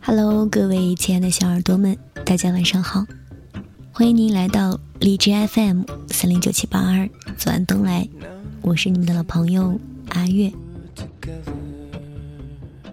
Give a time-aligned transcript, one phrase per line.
[0.00, 3.04] Hello，各位亲爱的小耳朵们，大家晚上好！
[3.92, 7.06] 欢迎您来到荔枝 FM 三零九七八二，
[7.36, 8.08] 左岸东来，
[8.62, 10.50] 我是你们的老朋友阿月。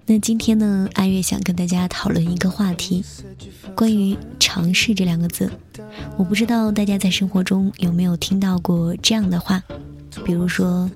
[0.06, 3.06] 那今天呢，阿月想跟大家讨论一个话题，
[3.74, 5.50] 关于尝试这两个字。
[6.20, 9.64] 我不知道大家在生活中有没有听到过这样的话，
[10.26, 10.92] 比如说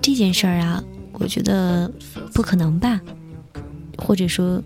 [0.00, 0.80] 这件事儿啊，
[1.14, 1.90] 我觉得
[2.32, 3.00] 不可能吧，
[3.98, 4.62] 或者说。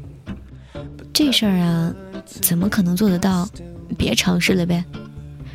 [1.14, 1.94] 这事儿啊，
[2.26, 3.48] 怎么可能做得到？
[3.96, 4.84] 别尝试了呗，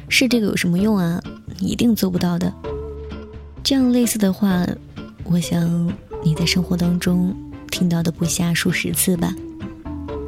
[0.10, 1.22] 试这个有什么用啊？
[1.60, 2.52] 一定做不到的。
[3.64, 4.66] 这样类似的话，
[5.24, 7.36] 我想你在生活当中
[7.70, 9.36] 听到的不下数十次吧。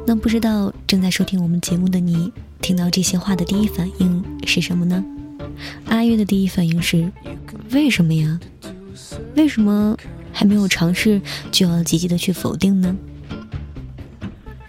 [0.06, 2.32] 那不知道正在收听我们节目的你，
[2.68, 5.02] 听到这些话的第一反应是什么呢？
[5.86, 7.10] 阿月的第一反应是：
[7.70, 8.38] 为什么呀？
[9.36, 9.96] 为什么
[10.34, 11.18] 还没有尝试
[11.50, 12.94] 就要积极的去否定呢？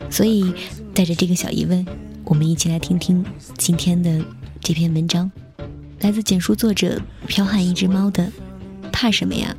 [0.09, 0.53] 所以，
[0.93, 1.85] 带着这个小疑问，
[2.23, 3.21] 我们一起来听听
[3.57, 4.23] 今天的
[4.61, 5.29] 这篇文章，
[5.99, 8.31] 来自简书作者剽悍一只猫的
[8.93, 9.53] “怕什么呀？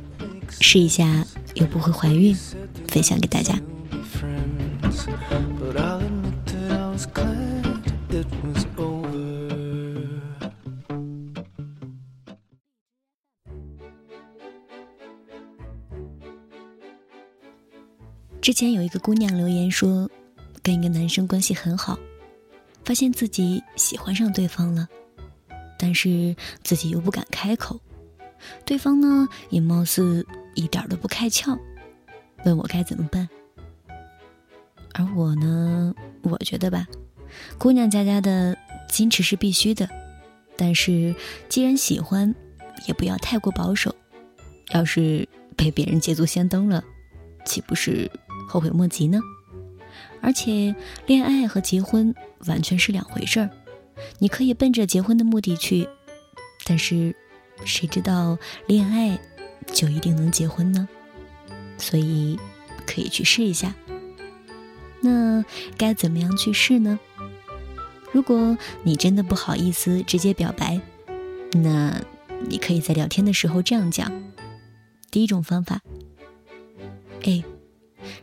[0.59, 2.35] 试一下又不会怀孕”，
[2.89, 3.55] 分享给大家。
[18.41, 20.09] 之前有一个姑娘留言说。
[20.63, 21.97] 跟一个男生关系很好，
[22.85, 24.87] 发现自己喜欢上对方了，
[25.75, 27.79] 但是自己又不敢开口，
[28.63, 31.57] 对方呢也貌似一点都不开窍，
[32.45, 33.27] 问我该怎么办。
[34.93, 36.85] 而我呢，我觉得吧，
[37.57, 38.57] 姑娘家家的
[38.89, 39.89] 矜持是必须的，
[40.55, 41.15] 但是
[41.49, 42.33] 既然喜欢，
[42.87, 43.95] 也不要太过保守，
[44.73, 46.83] 要是被别人捷足先登了，
[47.45, 48.09] 岂不是
[48.47, 49.19] 后悔莫及呢？
[50.21, 50.75] 而且，
[51.07, 52.13] 恋爱和结婚
[52.45, 53.49] 完全是两回事儿。
[54.19, 55.87] 你可以奔着结婚的目的去，
[56.63, 57.15] 但是，
[57.65, 59.19] 谁知道恋爱
[59.73, 60.87] 就一定能结婚呢？
[61.77, 62.39] 所以，
[62.85, 63.73] 可以去试一下。
[65.01, 65.43] 那
[65.77, 66.99] 该怎么样去试呢？
[68.11, 70.79] 如果你真的不好意思直接表白，
[71.53, 71.99] 那
[72.47, 74.11] 你可以在聊天的时候这样讲：
[75.09, 75.81] 第一种方法，
[77.23, 77.43] 哎。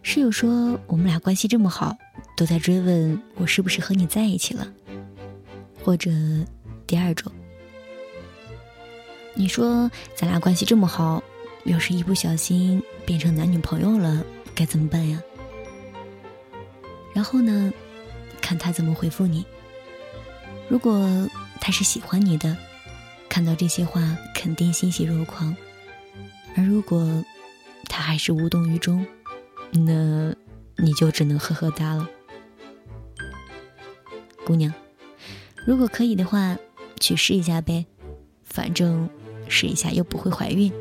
[0.02, 1.96] 室友说：“我们俩关系这么好，
[2.36, 4.66] 都在追问我是不是和你在一起了。”
[5.84, 6.10] 或者
[6.86, 7.30] 第二种，
[9.34, 11.22] 你说咱俩关系这么好，
[11.64, 14.24] 要是一不小心变成男女朋友了，
[14.54, 15.22] 该怎么办呀？
[17.14, 17.72] 然后呢，
[18.40, 19.44] 看他怎么回复你。
[20.68, 21.28] 如果
[21.60, 22.56] 他是喜欢你的，
[23.28, 25.54] 看到这些话肯定欣喜若狂；
[26.56, 27.24] 而如果
[27.88, 29.04] 他还是无动于衷，
[29.72, 30.34] 那
[30.76, 32.08] 你就只能呵呵哒了，
[34.44, 34.72] 姑娘。
[35.66, 36.56] 如果可以的话，
[37.00, 37.86] 去试一下呗，
[38.44, 39.08] 反正
[39.48, 40.72] 试一下又不会怀孕。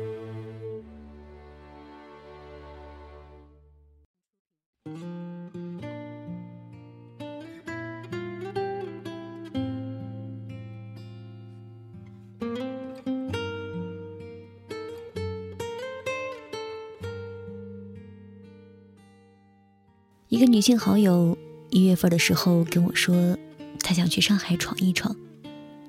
[20.28, 21.38] 一个女性好友
[21.70, 23.38] 一月份的时候跟我说，
[23.80, 25.16] 她想去上海闯一闯，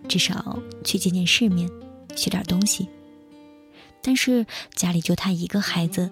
[0.08, 1.70] 至少去见见世面，
[2.16, 2.88] 学点东西。
[4.02, 6.10] 但是家里就她一个孩子，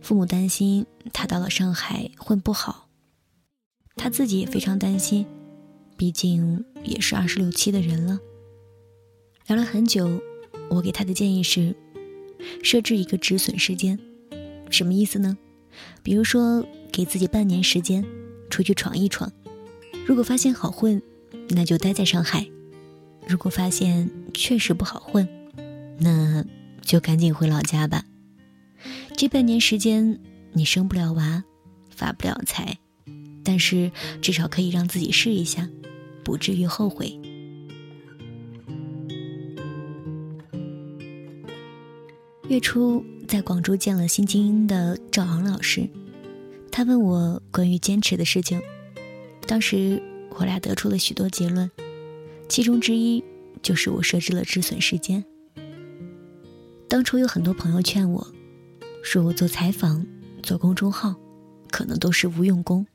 [0.00, 2.88] 父母担心她到了上海混不好，
[3.94, 5.24] 她自己也非常担心，
[5.96, 8.18] 毕竟也是二十六七的人了。
[9.46, 10.20] 聊了很久，
[10.70, 11.76] 我给她的建议是，
[12.64, 13.96] 设置一个止损时间，
[14.70, 15.38] 什么意思呢？
[16.02, 16.66] 比如说。
[16.94, 18.04] 给自己半年时间，
[18.48, 19.32] 出去闯一闯。
[20.06, 21.02] 如果发现好混，
[21.48, 22.44] 那就待在上海；
[23.26, 25.28] 如果发现确实不好混，
[25.98, 26.44] 那
[26.82, 28.04] 就赶紧回老家吧。
[29.16, 30.20] 这半年时间，
[30.52, 31.42] 你生不了娃，
[31.90, 32.78] 发不了财，
[33.42, 33.90] 但是
[34.22, 35.68] 至少可以让自己试一下，
[36.22, 37.20] 不至于后悔。
[42.48, 45.88] 月初在广州见了新精英的赵昂老师。
[46.70, 48.60] 他问我关于坚持的事情，
[49.46, 51.70] 当时我俩得出了许多结论，
[52.48, 53.22] 其中之一
[53.62, 55.24] 就是我设置了止损时间。
[56.88, 58.26] 当初有很多朋友劝我，
[59.02, 60.04] 说我做采访、
[60.42, 61.14] 做公众号，
[61.70, 62.86] 可能都是无用功，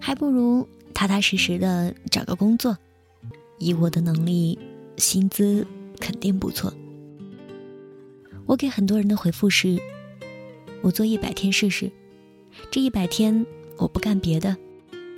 [0.00, 2.76] 还不如踏踏实实的找个工作，
[3.58, 4.58] 以我的能力，
[4.96, 5.66] 薪资
[5.98, 6.72] 肯定不错。
[8.46, 9.78] 我给很多人的回复是：
[10.82, 11.90] 我做一百天试试，
[12.70, 13.44] 这一百天
[13.78, 14.56] 我不干别的，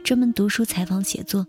[0.04, 1.46] 专门读书、采访、写作。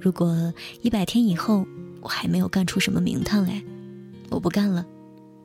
[0.00, 0.52] 如果
[0.82, 1.66] 一百天以后
[2.00, 3.62] 我还没有干出什么名堂来，
[4.30, 4.86] 我不干了，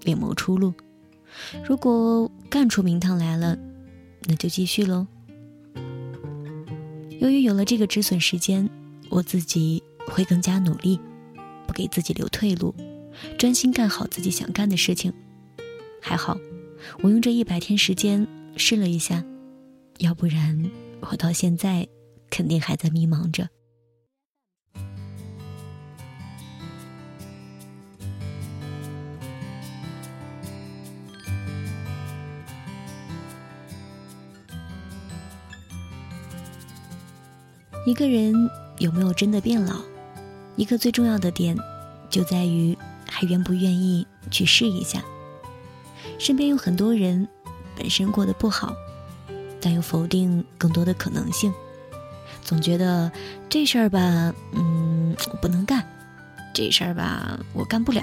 [0.03, 0.73] 另谋出路。
[1.67, 3.57] 如果干出名堂来了，
[4.27, 5.07] 那就继续喽。
[7.19, 8.69] 由于有了这个止损时间，
[9.09, 10.99] 我自己会更加努力，
[11.65, 12.73] 不给自己留退路，
[13.37, 15.11] 专心干好自己想干的事情。
[16.07, 16.37] 还好，
[17.01, 19.23] 我用这一百天时间试了一下，
[19.97, 20.69] 要不然
[20.99, 21.87] 我到现在
[22.29, 23.49] 肯定还在迷茫着。
[37.87, 38.31] 一个人
[38.77, 39.81] 有没有真的变老，
[40.55, 41.57] 一个最重要的点，
[42.11, 42.77] 就在于
[43.09, 45.03] 还愿不愿意去试一下。
[46.17, 47.27] 身边有很多人，
[47.75, 48.75] 本身过得不好，
[49.61, 51.53] 但又否定更多的可能性，
[52.43, 53.11] 总觉得
[53.49, 55.81] 这事儿吧，嗯，我不能干；
[56.53, 58.01] 这事儿吧，我干不了；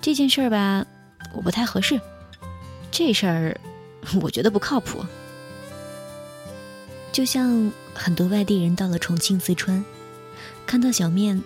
[0.00, 0.84] 这件事儿吧，
[1.34, 1.98] 我不太合适；
[2.90, 3.60] 这事儿，
[4.20, 5.04] 我觉得不靠谱。
[7.12, 9.84] 就像很多外地人到了重庆、四川，
[10.66, 11.42] 看到小面，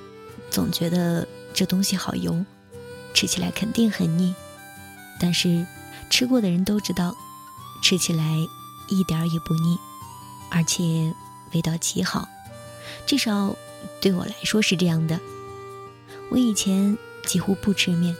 [0.51, 2.45] 总觉得这东西好油，
[3.13, 4.35] 吃起来肯定很腻。
[5.19, 5.67] 但是，
[6.11, 7.17] 吃过的人都知道，
[7.83, 8.37] 吃起来
[8.89, 9.79] 一点儿也不腻，
[10.51, 11.15] 而且
[11.55, 12.29] 味道极好，
[13.07, 13.57] 至少
[14.01, 15.19] 对我来说是这样的。
[16.31, 18.15] 我以前几乎不吃面，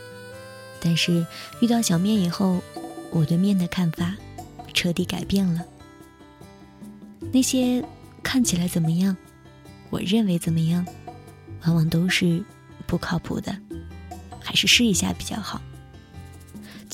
[0.81, 1.27] 但是
[1.61, 2.63] 遇到小面以后，
[3.11, 4.15] 我对面的看法
[4.73, 5.63] 彻底改变了。
[7.33, 7.85] 那些
[8.23, 9.17] 看起来怎么样，
[9.91, 10.87] 我认为怎么样，
[11.65, 12.43] 往往都是
[12.87, 13.57] 不靠谱的，
[14.41, 15.61] 还是试一下比较好。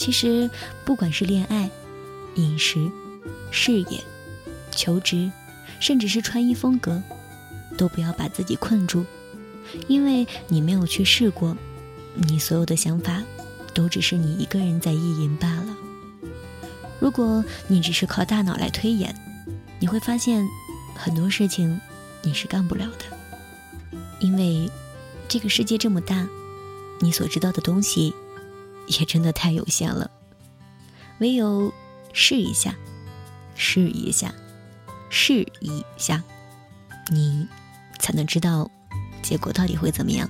[0.02, 0.50] 其实，
[0.84, 1.70] 不管是恋爱、
[2.34, 2.90] 饮食、
[3.52, 4.02] 事业、
[4.72, 5.30] 求职，
[5.78, 7.00] 甚至是穿衣风格，
[7.78, 9.06] 都不要把自己困住，
[9.86, 11.56] 因为你没有去试过，
[12.16, 13.22] 你所有的想法
[13.72, 15.76] 都只是你一个人在意淫罢了。
[16.98, 19.14] 如果你只是靠大脑来推演，
[19.78, 20.44] 你会发现
[20.96, 21.80] 很多事情
[22.22, 24.68] 你是干不了的，因为
[25.28, 26.26] 这个世界这么大，
[26.98, 28.12] 你所知道的东西。
[28.86, 30.10] 也真的太有限了，
[31.18, 31.72] 唯有
[32.12, 32.74] 试一下，
[33.54, 34.34] 试一下，
[35.10, 36.22] 试一下，
[37.10, 37.46] 你
[37.98, 38.70] 才能知道
[39.22, 40.28] 结果到底会怎么样。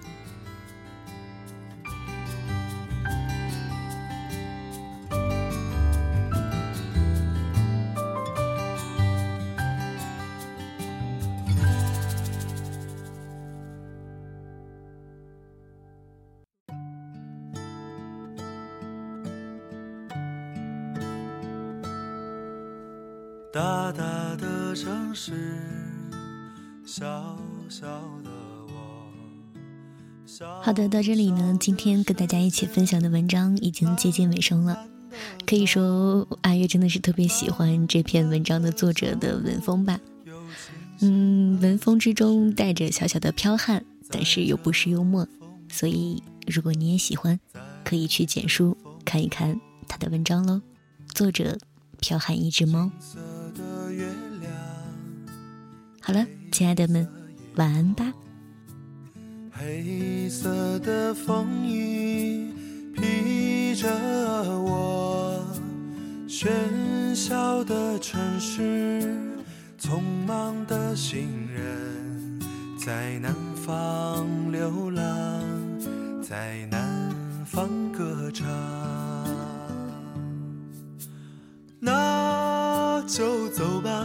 [23.53, 25.31] 大大的城市，
[26.87, 27.05] 小
[27.69, 27.87] 小
[28.25, 28.31] 的
[28.69, 28.73] 我。
[30.63, 34.89] 好的，到这里呢，今天跟大家一起分享的文章已经接近尾声了。
[35.45, 40.01] 可以说，阿月真的是特别喜欢这篇文章的作者的文风吧。
[41.03, 45.29] 嗯，文风之中带着小小的剽悍，但是又不失幽默。
[45.69, 47.39] 所以，如果你也喜欢，
[47.85, 48.75] 可以去简书
[49.05, 50.63] 看一看他的文章喽。
[51.09, 51.59] 作者：
[52.01, 52.91] 剽悍一只猫。
[56.05, 57.07] 好了，亲爱的们，
[57.55, 58.13] 晚安吧。
[59.53, 62.53] 黑色的风衣
[62.93, 63.89] 披着
[64.59, 65.47] 我，
[66.27, 69.01] 喧嚣的城市，
[69.79, 72.41] 匆忙的行人，
[72.85, 73.33] 在南
[73.65, 75.05] 方流浪，
[76.21, 77.15] 在南
[77.47, 78.45] 方歌唱。
[81.79, 84.05] 那就走吧。